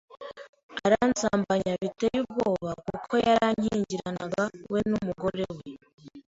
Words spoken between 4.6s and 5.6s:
we n’umugore